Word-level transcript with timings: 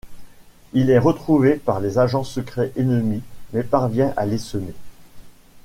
Il 0.73 0.89
est 0.89 0.97
retrouvé 0.97 1.57
par 1.63 1.79
les 1.79 1.99
agents 1.99 2.23
secrets 2.23 2.71
ennemis 2.75 3.21
mais 3.53 3.61
parvient 3.61 4.15
à 4.17 4.25
les 4.25 4.39
semer. 4.39 4.73